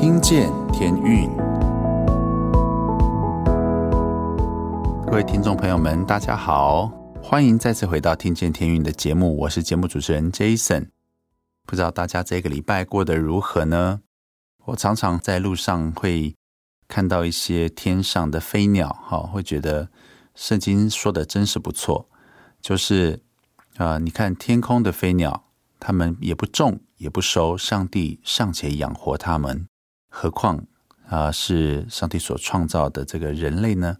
[0.00, 1.28] 听见天运，
[5.04, 6.90] 各位听众朋友们，大家好，
[7.22, 10.88] 欢迎再次回到《听见天运》的节目，我是节目主持人 Jason。
[11.66, 14.00] 不知道大家这个礼拜过得如何呢？
[14.64, 16.34] 我常常在路上会
[16.88, 19.90] 看到一些天上的飞鸟，哈，会觉得
[20.34, 22.08] 圣经说的真是不错，
[22.62, 23.20] 就是
[23.76, 25.44] 啊、呃，你看天空的飞鸟。
[25.82, 29.66] 它们也不种，也不收，上帝尚且养活它们，
[30.10, 30.66] 何况
[31.08, 33.96] 啊、是上帝所创造的这个人类呢？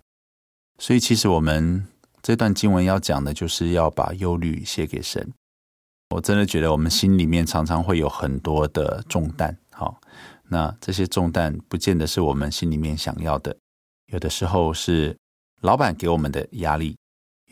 [0.78, 1.86] 所以，其实我们
[2.23, 5.33] 这段经文要讲的，就是要把忧虑卸给神。
[6.10, 10.00] 我真的觉得，我们心里面常常会有很多的重担，好，
[10.48, 13.56] 那这些重担不见得是我们心里面想要的，
[14.12, 15.16] 有的时候是
[15.62, 16.97] 老板给我们的压力，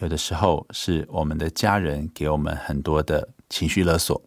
[0.00, 3.28] 有的时候是我们的家人给我们很多的。
[3.50, 4.22] 情绪勒索，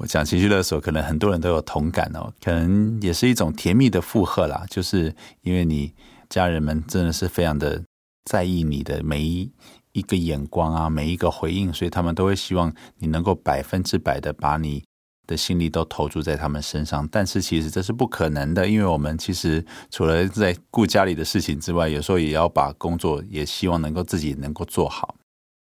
[0.00, 2.32] 我讲情绪勒索，可能很多人都有同感哦。
[2.42, 5.92] 可能也是一种甜蜜的负荷啦，就是因为你
[6.28, 7.82] 家人们真的是非常的
[8.24, 9.50] 在意你的每一
[9.92, 14.82] 一个眼光啊，每一个回应，所以他们都会希望你能够百分之百的把你
[15.28, 17.06] 的心力都投注在他们身上。
[17.06, 25.14] 但是其实这是不可能的，因为我们其实除了在顾家里的事情之外，有时候也要把工作也希望能够自己能够做好。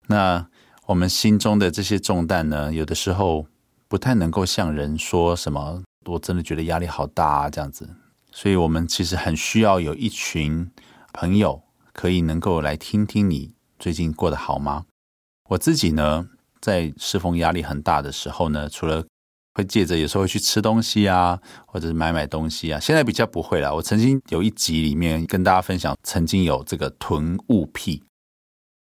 [0.08, 0.48] 那。
[0.88, 3.48] 我们心中的这些重担呢，有的时候
[3.88, 7.89] 不太能够向人说什么，我真的觉得压力好大啊，这样子。
[8.31, 10.69] 所以，我们其实很需要有一群
[11.14, 14.86] 朋友，可以能够来听听你最近过得好吗？
[15.50, 16.27] 我自己呢，
[16.59, 19.05] 在侍奉压力很大的时候呢，除了
[19.53, 23.73] 会借着有时候会去吃东西啊，或者是买买东西啊，现在比较不会了。
[23.73, 28.03] 我曾经有一集里面跟大家分享，曾经有这个囤物癖。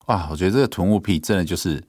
[0.06, 1.84] 哇，我觉得这个囤物癖真的就是，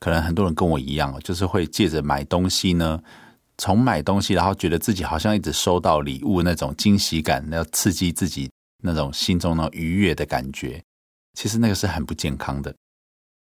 [0.00, 3.02] 可能很多人跟我一样，就是会借着买东西呢，
[3.56, 8.50] 从买东西，然后觉得自己好像一直收到礼物那种惊喜感，要刺激自己
[8.82, 10.82] 那种心中的愉悦的感觉。
[11.34, 12.74] 其实那个是很不健康的。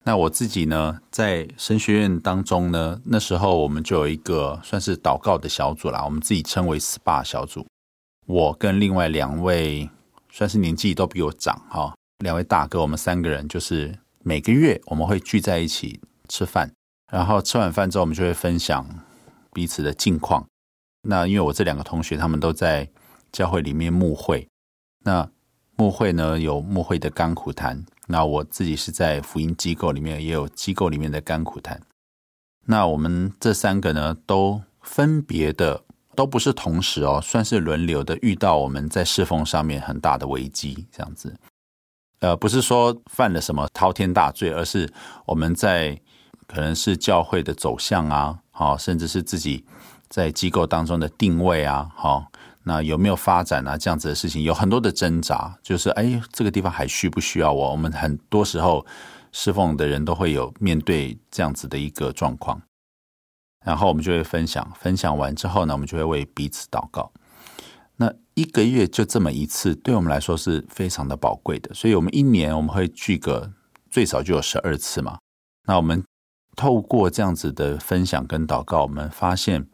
[0.06, 7.66] 那我自己呢，在神学院当中呢，那时候我们就有一个算是祷告的小组啦，我们自己称为 SPA 小组。
[8.26, 9.90] 我跟另外两位
[10.30, 13.98] 算是年纪都比我长哈，两位大哥，我们三个人就是。
[14.26, 16.00] 每个月我们会聚在一起
[16.30, 16.72] 吃饭，
[17.12, 18.88] 然后吃完饭之后，我们就会分享
[19.52, 20.46] 彼此的近况。
[21.04, 22.90] 那因为我这两个同学他们都在
[23.32, 24.48] 教会里面牧会，
[25.04, 25.30] 那
[25.76, 31.82] 牧会呢有牧会的甘苦谈，那我自己是在福音机构里面也有机构里面的甘苦谈。
[32.66, 35.84] 那我们这三个呢都分别的
[36.16, 41.36] 都不是同时哦，算是轮流的遇到我们在侍奉上面很大的危机，这样子。
[42.20, 44.90] 呃，不是说犯了什么滔天大罪，而是
[45.26, 46.00] 我们在
[46.54, 49.66] 可能是教会的走向啊，好，甚至是自己
[50.08, 52.28] 在机构当中的定位啊，好，
[52.62, 53.76] 那有没有发展啊？
[53.76, 57.72] 这样子的事情有很多的挣扎，就是哎，这个地方还需不需要我？
[57.72, 58.86] 我们很多时候
[59.32, 62.62] 侍奉的人都会有面对这样子的一个状况，
[63.66, 67.12] 然后我们就会分享，分享完之后呢，我们就会为彼此祷告。
[67.96, 71.74] 那一个月就这么一次，对我们来说是非常的宝贵的。
[71.74, 73.52] 所以，我们一年我们会聚个
[73.90, 75.18] 最少就有十二次嘛。
[75.66, 76.04] 那我们
[76.56, 79.68] 透过这样子的分享跟祷告，我们发现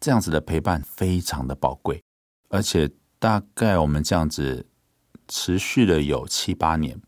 [0.00, 2.02] 这样子的陪伴非常的宝贵，
[2.48, 4.66] 而且大概我们这样子
[5.28, 7.00] 持续了有七八年，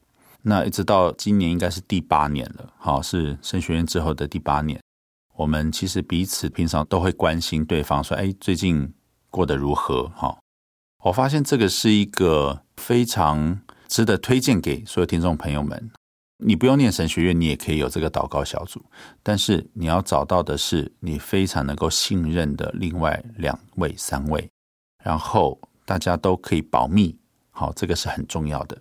[0.42, 2.72] 那一直到今年应该是第八年了。
[2.78, 4.80] 好，是升学院之后的第八年。
[5.36, 8.92] 我们其实彼此平常都会关心对方，说：“哎，最近。”
[9.32, 10.08] 过得如何？
[10.16, 10.40] 哈，
[11.04, 15.88] 我发现这个是一个非常值得推荐给所有听众朋友们。
[16.40, 18.84] 你不用念神学院，你也可以有这个祷告小组。
[19.22, 24.48] 但是你要找到的是你非常能够信任的另外两位、三位，
[25.04, 27.16] 然后大家都可以保密。
[27.50, 28.76] 好，这个是很重要的，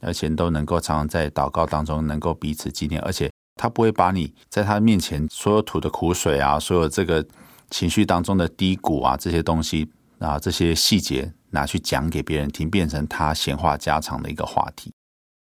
[0.00, 7.26] 而且都能够常常在祷告当中能够彼此纪念，而且他不会把你在他面前所有吐的苦水啊，所有这个。
[7.68, 14.92] 情绪当中的低谷啊，这些东西啊，这些细节拿去讲给别人听，变成他闲话家常的一个话题，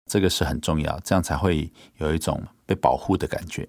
[0.07, 3.69] 这个是很重要，这样才会有一种被保护的感觉。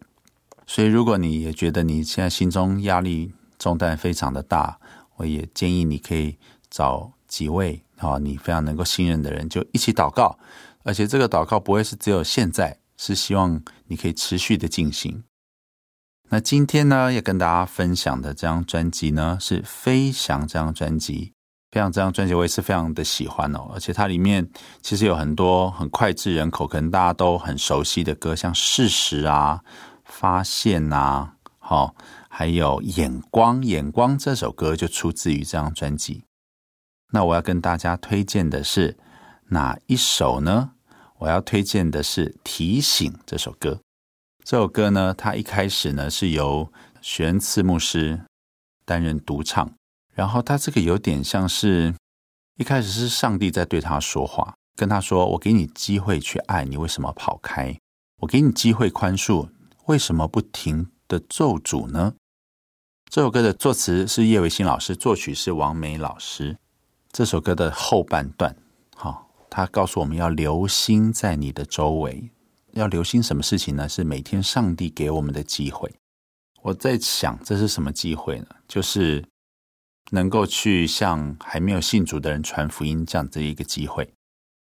[0.66, 4.80] 所以，如果你也觉得你现在心中压力重担非常的大，
[5.18, 6.38] 我也建议你可以
[6.70, 10.38] 找几位啊，你非常能够信任的人，就一起祷告，
[10.84, 15.24] 而且这个祷告不会是只有现在，是希望你可以持续的进行。
[16.30, 21.26] 那今天呢，要跟大家分享的这张专辑呢，是《飞翔》这张专辑。
[21.74, 24.48] 《非常》这张专辑我也是非常的喜欢哦，而且它里面
[24.84, 29.60] 其实有很多很脍炙人口，可能大家都很熟悉的歌，像《事实》啊、
[30.06, 31.96] 《发现》啊，好，
[32.30, 33.58] 还有《眼光》。
[33.64, 36.24] 《眼光》这首歌就出自于这张专辑。
[37.12, 38.96] 那我要跟大家推荐的是
[39.48, 40.74] 哪一首呢？
[41.18, 43.80] 我要推荐的是《提醒》这首歌。
[44.44, 46.72] 这首歌呢，它一开始呢是由
[47.02, 48.22] 玄次牧师
[48.86, 49.72] 担任独唱，
[50.14, 51.96] 然后他这个有点像是
[52.58, 57.78] 一开始是上帝在对他说话，跟他说：“我给你机会去爱，你为什么跑开？
[58.22, 59.50] 我给你机会宽恕，
[59.86, 62.14] 为什么不停的咒诅呢？”
[63.10, 66.58] 这首歌的作词是叶维新老师，作曲是王梅老师。
[67.12, 68.56] 这首歌的后半段，
[68.96, 72.32] 好，他告诉我们要留心在你的周围，
[72.72, 73.88] 要留心什么事情呢？
[73.88, 75.94] 是每天上帝给我们的机会。
[76.64, 78.48] 我在想，这是什么机会呢？
[78.68, 79.24] 就是
[80.12, 84.14] 能够去向还没有信主的人传福音这样的一个机会。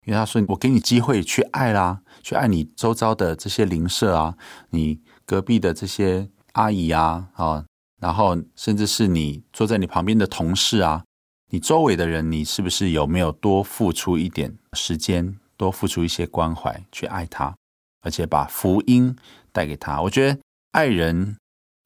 [0.06, 4.36] 因为他说：“我给你机会去爱啦，去爱你周遭的这些邻舍啊，
[4.70, 7.64] 你隔壁的这些阿姨啊，啊。”
[8.00, 11.04] 然后，甚至是你坐在你旁边的同事啊，
[11.50, 17.56] 你周围的人，你是不是有没有多付出一点时间，多付出一些关怀去爱他，
[18.00, 19.16] 而且把福音
[19.50, 20.00] 带给他？
[20.02, 20.40] 我觉得
[20.70, 21.36] 爱人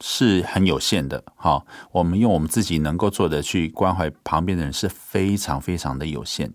[0.03, 1.65] 是很有限的，哈。
[1.93, 6.53] 我们用我们自己能够做的去关怀旁边的人是非常非常的有限。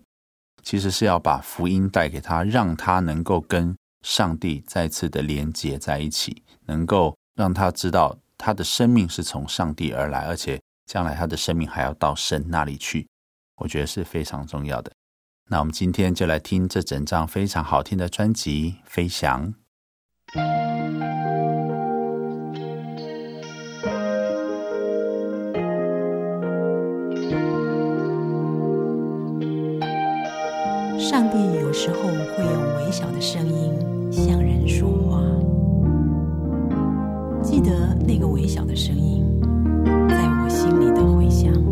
[0.62, 8.16] 其实是要把福音带给他，让他能够跟上帝再次的连接在一起，能够让他知道。
[8.40, 13.08] 他的生命是从上帝而来，而且将来他的生命还要到神那里去，
[13.56, 14.92] 我觉得是非常重要的。
[15.50, 19.52] 那我们今天就来听这整张非常好听的专辑《飞翔》。
[30.98, 33.72] 上帝有时候会用微小的声音
[34.10, 35.22] 向人说话。
[37.40, 39.24] 记得那个微小的声音，
[40.08, 41.67] 在我心里的回响。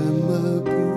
[0.00, 0.89] 么不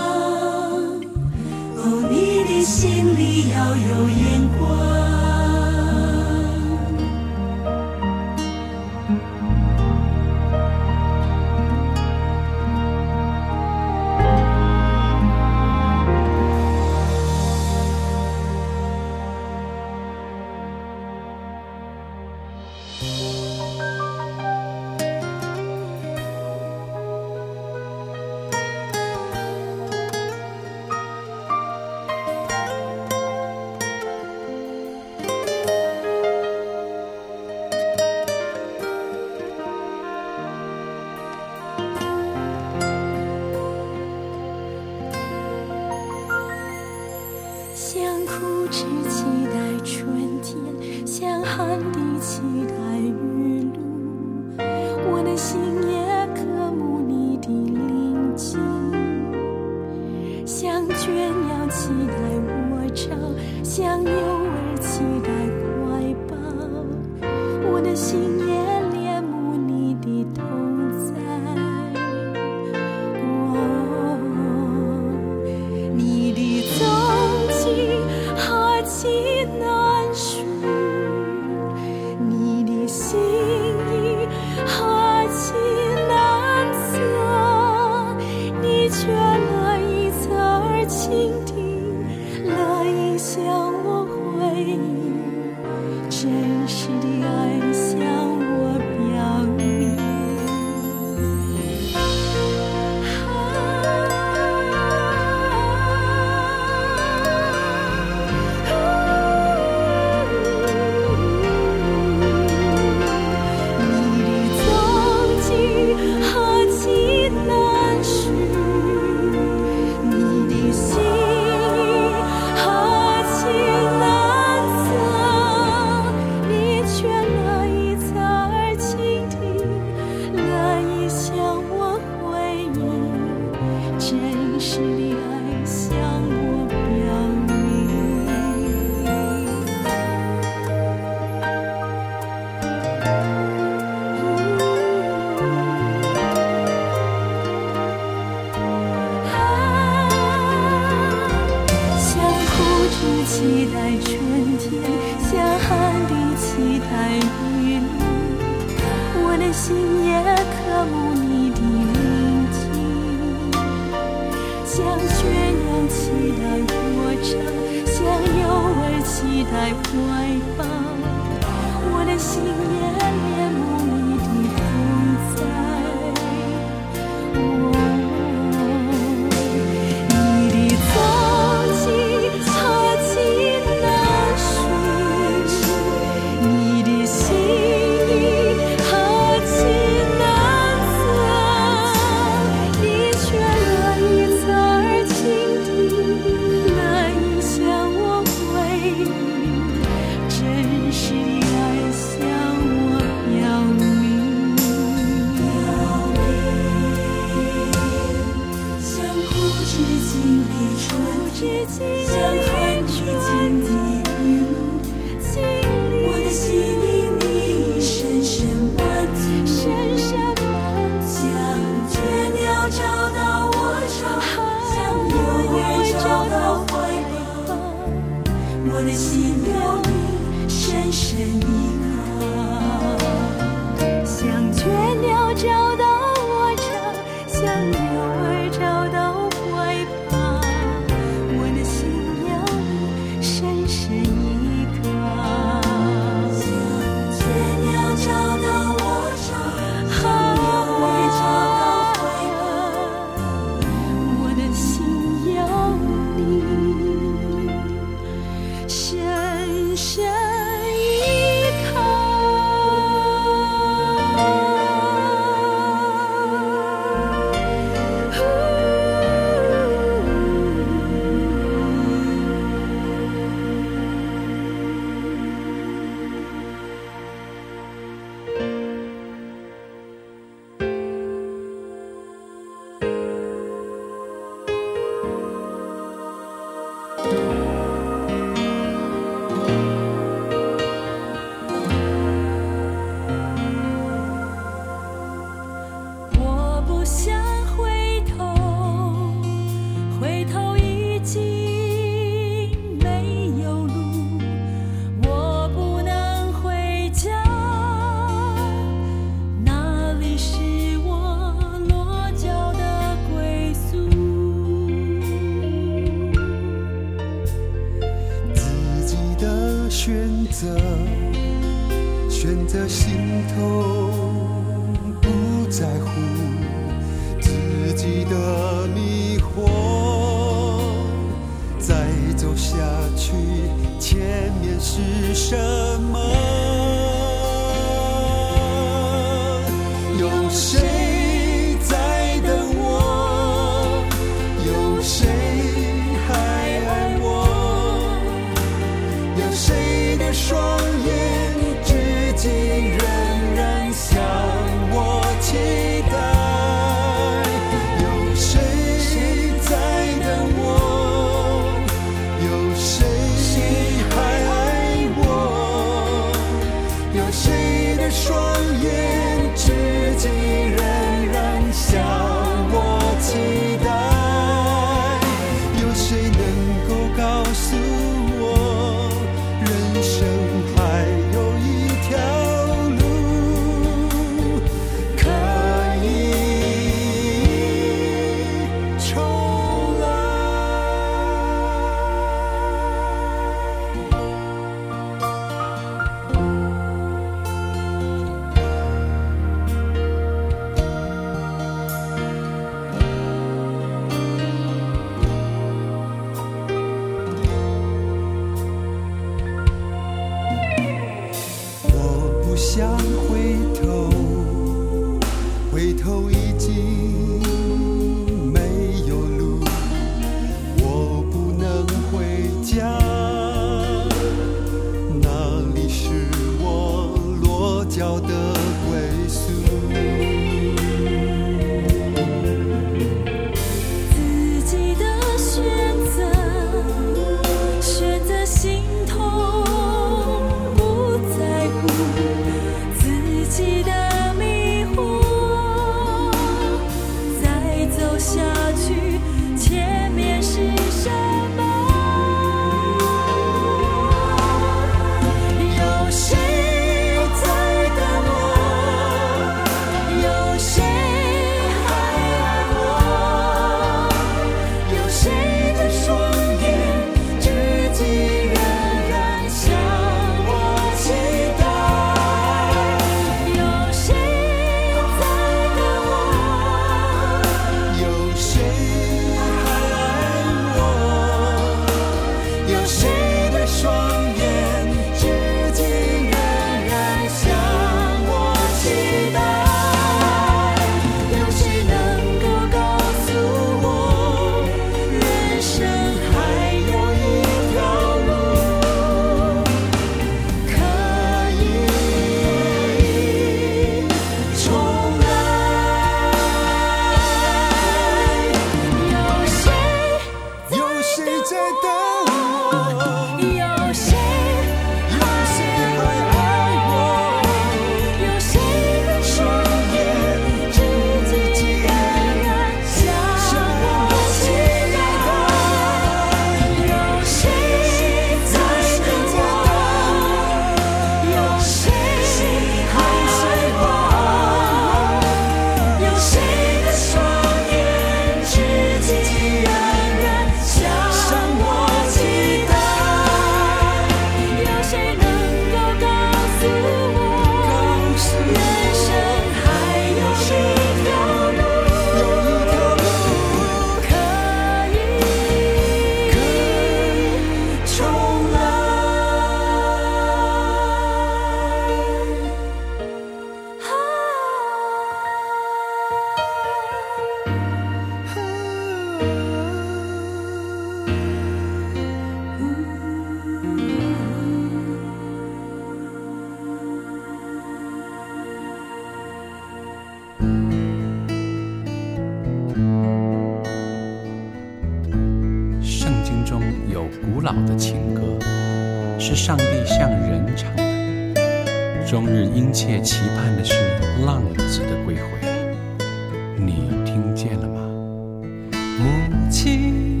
[599.44, 600.00] 亲，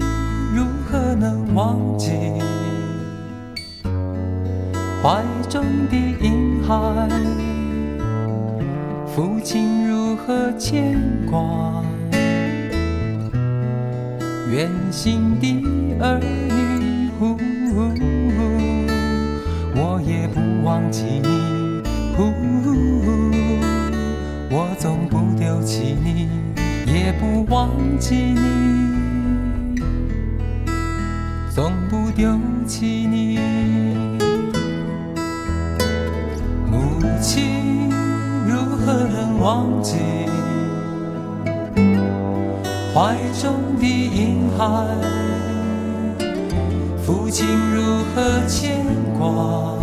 [0.54, 2.12] 如何能忘记
[5.02, 6.74] 怀中的婴孩？
[9.14, 10.98] 父亲如何牵
[11.30, 11.84] 挂
[14.50, 15.62] 远行的
[16.00, 17.10] 儿女？
[17.18, 17.36] 呼，
[19.74, 21.82] 我也不忘记你，
[22.16, 22.32] 呼，
[24.48, 26.30] 我从不丢弃你，
[26.90, 28.83] 也不忘记你。
[31.54, 32.36] 总不丢
[32.66, 33.38] 弃你。
[36.68, 37.88] 母亲
[38.44, 39.94] 如何能忘记
[42.92, 44.64] 怀中的婴孩？
[47.06, 48.84] 父亲如何牵
[49.16, 49.78] 挂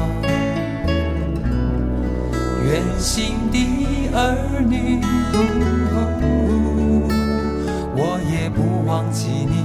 [2.66, 5.00] 远行的儿女？
[7.96, 9.61] 我也不忘记你，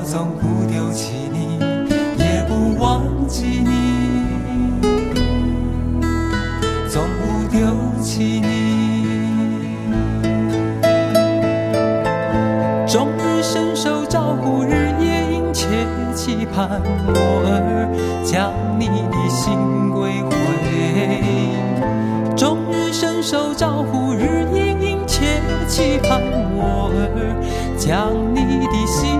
[0.00, 1.58] 我总不丢弃你，
[2.16, 4.80] 也不忘记你，
[6.88, 7.60] 总不丢
[8.00, 8.48] 弃你。
[12.86, 15.68] 终日伸手招呼，日夜殷切
[16.14, 17.12] 期盼我
[17.44, 17.86] 儿
[18.24, 20.32] 将你的心归回，
[22.34, 26.22] 终日伸手招呼，日夜殷切期盼
[26.56, 27.36] 我儿
[27.76, 29.19] 将你的心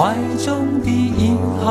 [0.00, 1.68] 怀中的婴孩？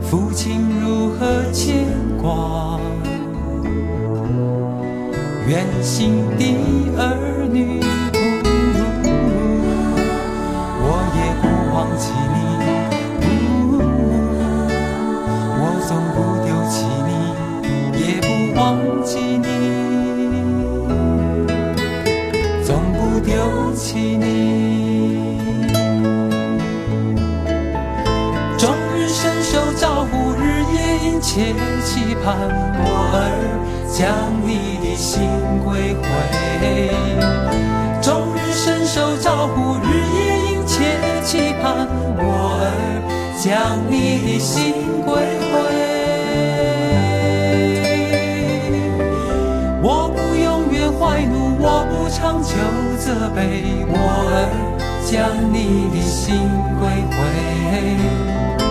[0.00, 1.84] 父亲如何牵
[2.22, 2.80] 挂
[5.46, 6.56] 远行的
[6.96, 7.82] 儿女？
[10.82, 11.44] 我也不
[11.76, 12.36] 忘记你，
[15.60, 16.16] 我总不
[32.22, 32.36] 盼
[32.76, 33.16] 我儿
[33.88, 33.98] 将
[34.46, 35.28] 你的心
[35.64, 36.04] 归回，
[38.00, 40.18] 终日伸手招呼，日夜
[40.52, 40.74] 殷切
[41.22, 42.20] 期盼我
[42.60, 42.62] 儿
[43.42, 43.94] 将你
[44.26, 45.08] 的心归
[45.50, 45.52] 回。
[49.82, 52.52] 我不永远怀怒，我不长久
[52.98, 53.40] 责备，
[53.88, 53.96] 我
[54.28, 54.32] 儿
[55.06, 55.10] 将
[55.50, 56.36] 你的心
[56.78, 58.69] 归回。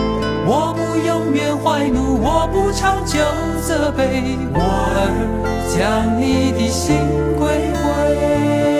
[0.52, 3.20] 我不永远怀怒，我不长久
[3.62, 5.06] 责备，我儿
[5.72, 6.96] 将你的心
[7.38, 8.79] 归回，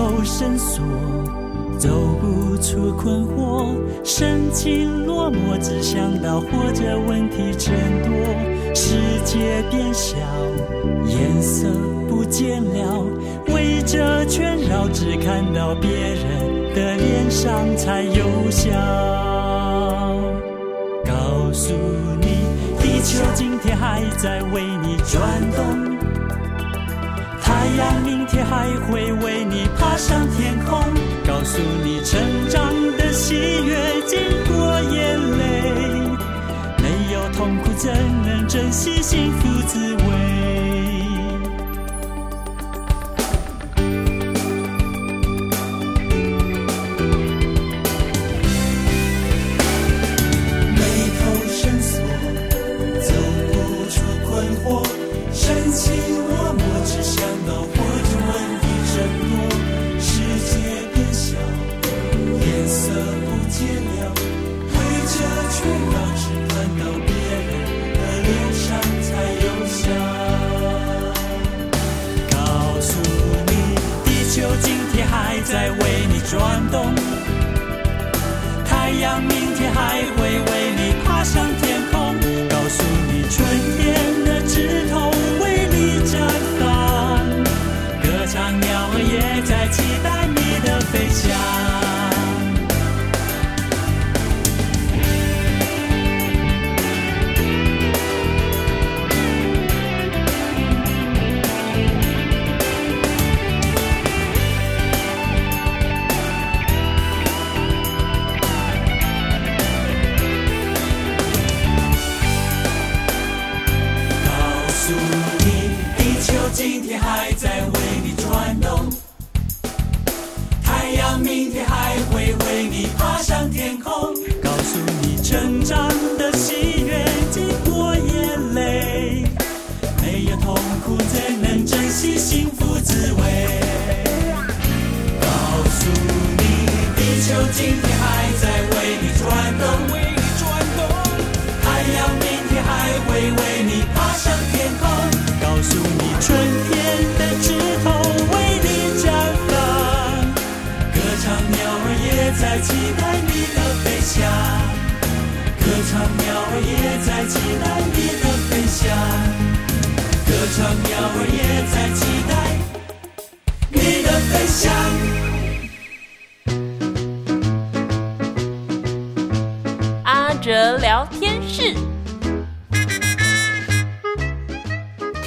[0.00, 0.82] 都伸缩，
[1.78, 1.90] 走
[2.22, 8.10] 不出困惑，神情落寞，只想到活着问题真多，
[8.74, 8.96] 世
[9.26, 10.16] 界变小，
[11.06, 11.68] 颜色
[12.08, 13.04] 不见了，
[13.48, 18.70] 围着圈绕，只看到别人的脸上才有笑，
[21.04, 21.74] 告诉
[22.22, 22.38] 你
[22.80, 25.20] 地球今天还在为你转
[25.54, 25.89] 动。
[27.70, 30.76] 太阳明天还会为你爬上天空
[31.24, 34.18] 告诉你成长的喜悦经
[34.48, 35.70] 过眼泪。
[36.82, 37.92] 没有痛苦怎
[38.24, 40.19] 能珍惜幸福滋味
[75.50, 76.94] 在为你转动。
[78.64, 82.14] 太阳明天还会为你爬上天空
[82.48, 83.44] 告诉你春
[83.76, 83.99] 天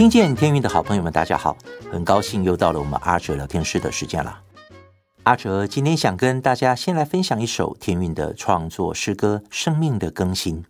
[0.04, 1.56] 听见天韵的好朋友们，大家好，
[1.90, 4.38] 很高兴又到了我们阿哲聊天室的时间了。
[5.24, 10.62] 阿哲今天想跟大家先来分享一首天韵的创作诗歌《生命的更新》。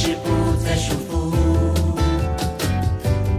[0.00, 1.34] 是不再束缚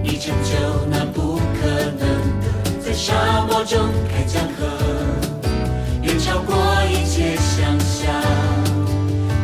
[0.04, 0.52] 已成就
[0.92, 2.02] 那不可能
[2.42, 2.46] 的
[2.82, 3.80] 在沙漠中
[4.12, 4.68] 开江河
[6.04, 6.54] 远超过
[6.92, 8.14] 一切想象。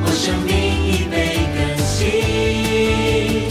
[0.04, 0.54] 我生命
[0.86, 3.48] 已被更新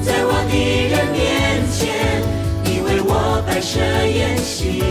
[0.00, 2.22] 在我敌人面前
[2.64, 4.82] 你为我摆设宴席。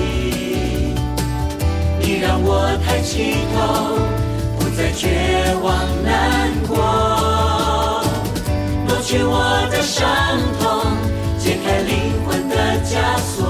[1.99, 3.97] 你让我抬起头
[4.59, 5.96] 不再绝望。
[9.08, 9.39] 去我
[9.72, 10.05] 的伤
[10.60, 10.68] 痛，
[11.39, 13.47] 解开灵魂的枷锁，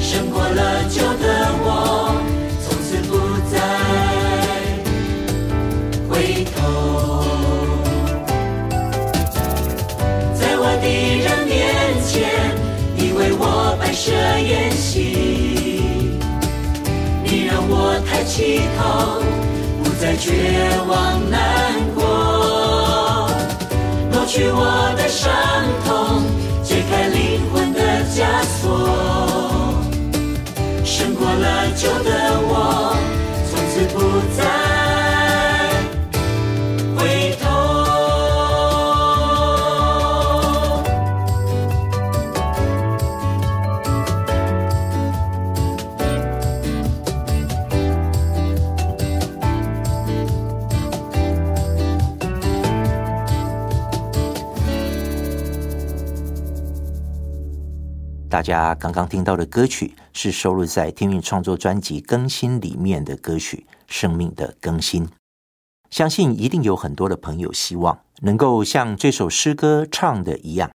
[0.00, 2.10] 胜过了旧的我，
[2.60, 3.14] 从此不
[3.48, 3.54] 再
[6.10, 6.58] 回头。
[10.34, 11.54] 在我敌人面
[12.04, 12.16] 前，
[12.96, 13.44] 你为我
[13.78, 14.90] 摆设宴席，
[17.22, 19.22] 你让我抬起头，
[19.84, 20.32] 不再绝
[20.88, 21.38] 望难
[21.94, 21.95] 过。
[24.36, 25.32] 去我的伤
[58.36, 65.06] 大家刚刚听到的歌曲是收录在天韵创作专辑《更新》里面的歌曲《生命的更新》。
[65.88, 70.70] 相信一定有很多的朋友希望能够像这首诗歌唱的一样，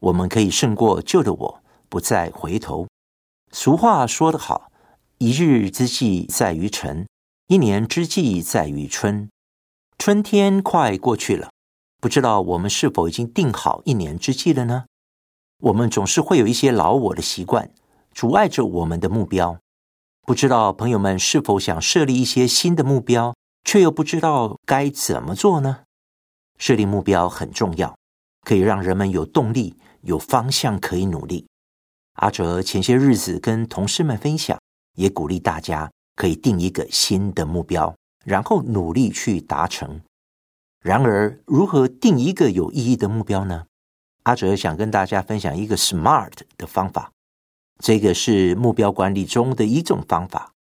[0.00, 2.86] 我们可以胜过旧的我，不再回头。
[3.52, 4.70] 俗话说得好
[5.16, 7.06] ：“一日之计在于晨，
[7.46, 9.30] 一年之计在于春。”
[9.96, 11.48] 春天快过去了，
[12.02, 14.84] 不知道我们是否已经定好一年之计了呢？
[15.60, 17.70] 我们总是会有一些老我的习惯，
[18.12, 19.58] 阻碍着我们的目标。
[20.22, 23.34] 不知道朋友们是否想设立一些新的目标，
[23.64, 25.80] 却又不知道该怎么做呢？
[26.58, 27.96] 设立目标很重要，
[28.42, 31.46] 可以让人们有动力、有方向可以努力。
[32.14, 34.60] 阿哲前些日子跟同事们分享，
[34.96, 37.94] 也鼓励大家可以定一个新的目标，
[38.24, 40.00] 然后努力去达成。
[40.80, 43.64] 然而，如何定一个有意义的目标呢？
[44.24, 47.12] 阿哲想跟大家分享一个 SMART 的方法，
[47.78, 50.52] 这个是目标管理中的一种方法，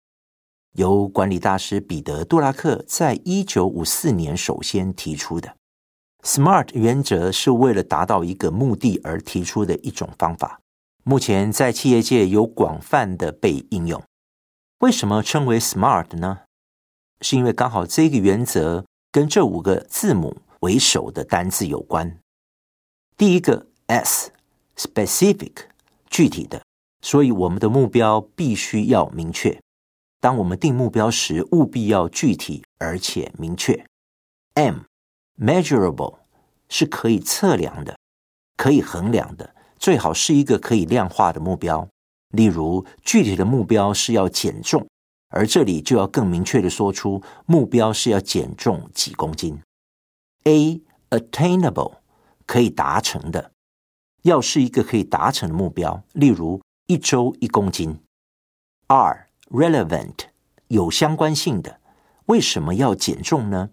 [0.73, 5.55] 由管理大师彼得·杜拉克在一九五四年首先提出的。
[6.23, 10.59] SMART 原则是为了达到一个目的而提出的一种方法，
[11.03, 14.01] 目前在企业界有广泛的被应用。
[14.79, 16.39] 为什么称为 SMART 呢？
[17.21, 22.19] 是因为刚好这个原则跟这五个字母为首的单字有关。
[23.17, 25.53] 第一个 S，specific，
[26.07, 26.61] 具体的，
[27.01, 29.59] 所以我们的目标必须要明确。
[30.19, 33.83] 当我们定目标时，务必要具体而且明确。
[34.53, 36.19] M，measurable，
[36.69, 37.97] 是可以测量的，
[38.55, 41.89] 可以衡量的，最好是一个可以量化的目标。
[42.29, 44.87] 例如，具体的目标是要减重，
[45.29, 49.59] 而这里就要更明确的说出目标是要减重几公斤。
[50.43, 51.96] A，attainable。
[52.47, 53.51] 可以达成的，
[54.23, 57.99] 要是一个可以达成的目标，例如一周一公斤。
[58.87, 60.15] 二 relevant
[60.69, 61.79] 有相关性的，
[62.27, 63.69] 为什么要减重呢？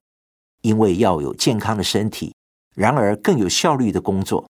[0.62, 2.34] 因为要有健康的身体，
[2.74, 4.48] 然而更有效率的工作，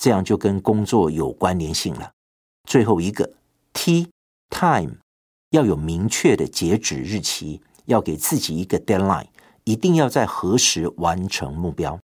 [0.00, 2.10] 这样就跟工作有关联性了。
[2.66, 3.34] 最后一个
[3.74, 4.08] T
[4.48, 4.96] time
[5.50, 9.26] 要有明确的截止日期，要给自己一个 deadline，
[9.64, 12.00] 一定要在何时完成目标。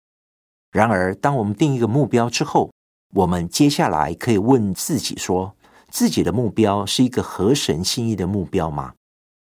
[0.72, 2.72] 然而，当我们定一个目标之后，
[3.14, 5.54] 我们接下来可以问自己说：
[5.90, 8.94] 自己的目标是一个合神心意的目标吗？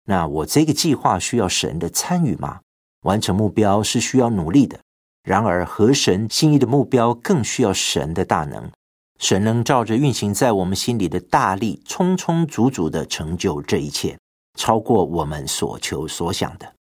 [0.05, 2.61] 那我这个计划需要神的参与吗？
[3.03, 4.79] 完成目标是需要努力的，
[5.25, 8.71] 然而合神心意的目标更需要神的大能。
[9.19, 14.17] 神能照着运行在我们心里的大力，充充足足的成就这一切，
[14.57, 16.78] 超过我们所求所想的。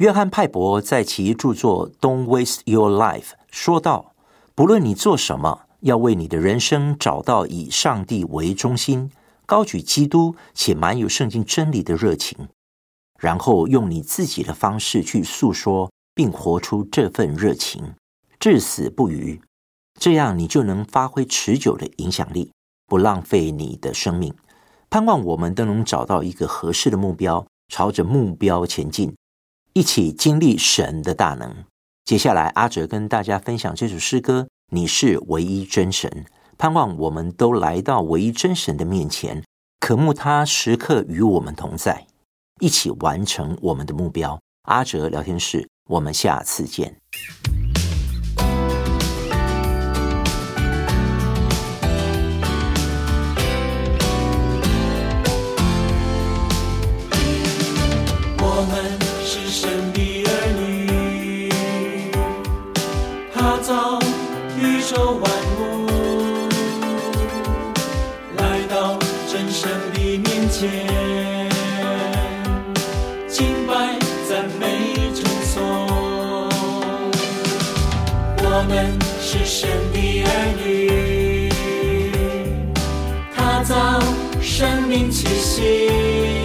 [0.00, 3.20] 约翰派伯在其著作《Don't Waste Your Life》
[3.50, 4.14] 说道
[4.56, 9.10] ：“不论你做什么，要为你的人生找到以上帝为中心、
[9.44, 12.48] 高举基督且满有圣经真理的热情，
[13.18, 17.92] 然后用你自己的方式去诉说并活出这份热情，
[18.38, 19.42] 至死不渝。
[20.00, 22.50] 这样，你就能发挥持久的影响力，
[22.86, 24.34] 不浪费你的生命。
[24.88, 29.14] 盼望我们都能找到一个合适的目标，朝着目标前进。”
[29.72, 31.64] 一起经历神的大能。
[32.04, 36.24] 接下来，阿哲跟大家分享这首诗歌：“你是唯一真神。”
[36.58, 39.42] 盼望我们都来到唯一真神的面前，
[39.78, 42.06] 渴慕他时刻与我们同在，
[42.60, 44.38] 一起完成我们的目标。
[44.64, 46.96] 阿哲聊天室，我们下次见。
[63.40, 63.98] 打造
[64.58, 65.86] 宇宙万物
[68.36, 70.68] 来到真神的面前
[73.26, 75.62] 敬拜赞美之所
[78.42, 80.28] 我们是神的儿
[80.62, 81.48] 女
[83.34, 83.74] 踏造
[84.42, 86.39] 生命气息。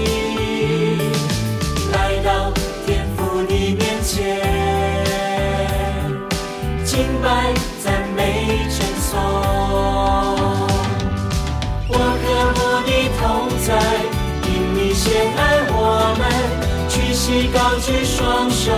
[17.56, 18.74] 高举双手，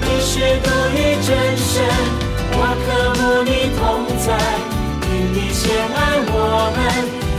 [0.00, 1.82] 你是独一真神，
[2.52, 2.86] 我渴
[3.18, 3.82] 慕你同
[4.24, 4.28] 在，
[5.10, 5.98] 因你先爱
[6.30, 6.32] 我
[6.76, 6.78] 们，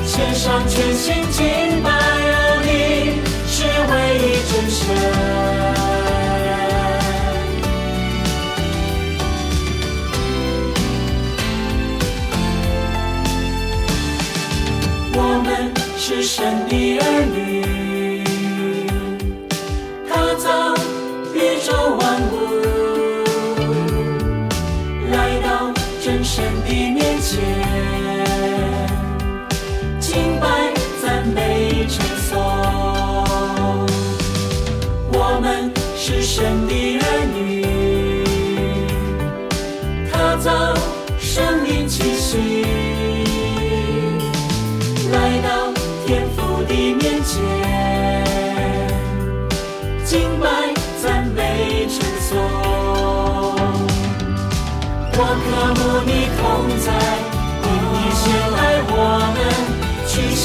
[0.06, 1.42] 献上全心敬
[1.82, 1.88] 拜，
[2.28, 2.34] 有
[2.66, 2.68] 你
[3.48, 4.22] 是唯一
[4.52, 4.84] 真神。
[15.18, 17.02] 我们是神的儿
[17.34, 17.55] 女，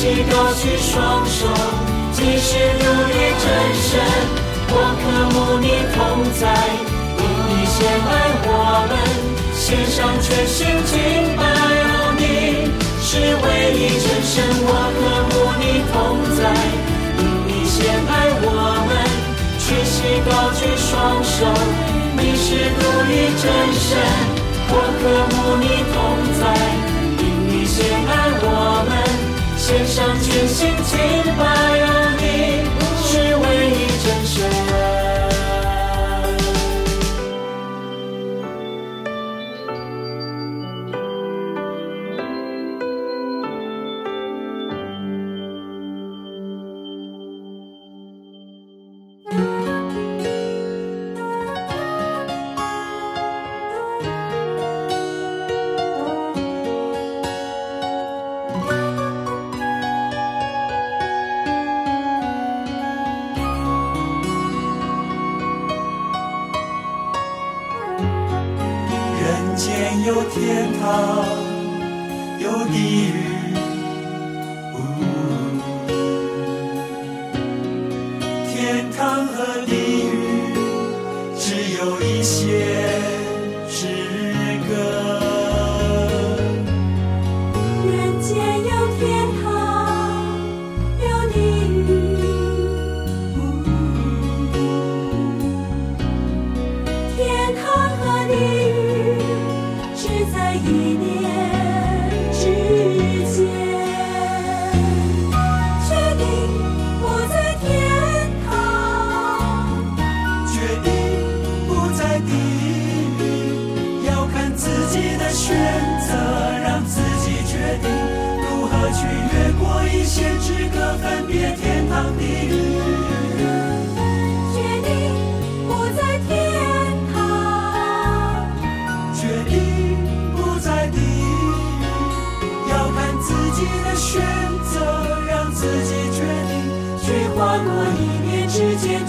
[0.01, 1.47] 使高举双手，
[2.15, 3.45] 即使努力真
[3.85, 4.01] 身，
[4.73, 6.49] 我渴慕你同在，
[7.21, 8.11] 因你先爱
[8.49, 8.49] 我
[8.89, 8.97] 们，
[9.53, 12.25] 献上全心敬拜、哦、你，
[13.05, 13.45] 是唯
[13.77, 14.99] 一真神，我渴
[15.29, 16.49] 慕你同在，
[17.21, 18.49] 因你先爱我
[18.89, 19.05] 们，
[19.59, 21.45] 屈膝高举双手，
[22.17, 23.45] 你是独立真
[23.77, 24.01] 神，
[24.71, 25.05] 我渴
[25.37, 26.01] 慕你同
[26.41, 26.70] 在。
[29.71, 30.99] 献上全心敬
[31.39, 31.90] 拜。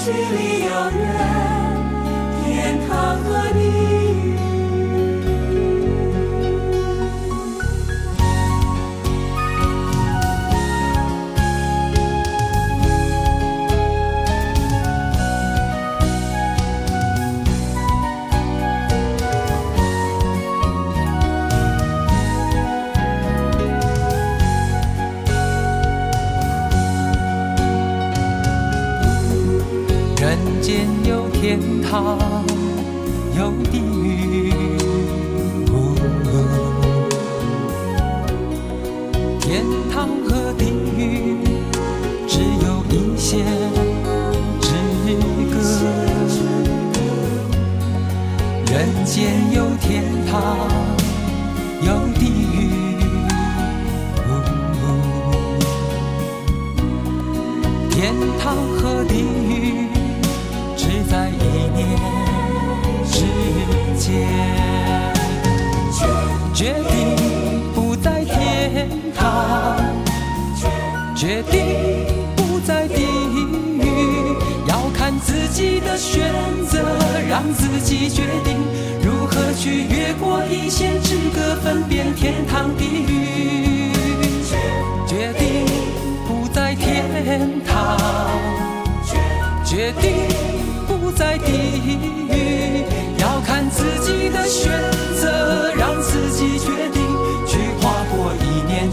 [0.03, 1.20] 距离遥远。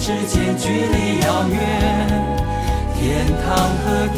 [0.08, 1.58] 之间距离遥远
[2.94, 4.17] 天堂和地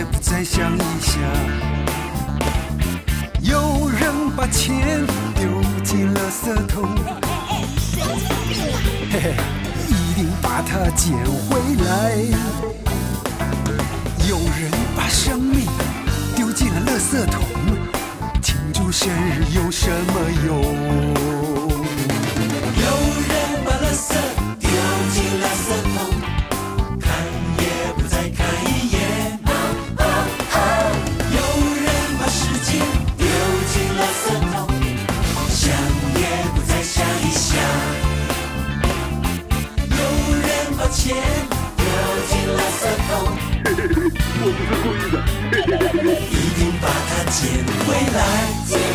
[0.00, 1.20] 再不再想一想，
[3.42, 5.44] 有人把钱丢
[5.84, 6.88] 进了垃圾桶，
[9.12, 9.34] 嘿嘿，
[9.90, 11.12] 一定把它捡
[11.50, 12.16] 回来。
[14.26, 15.68] 有人把生命
[16.34, 17.44] 丢进了垃圾桶，
[18.40, 20.14] 庆祝生日有什么
[20.46, 21.49] 用？
[47.40, 47.50] 见
[47.88, 48.20] 未来。
[48.66, 48.89] 见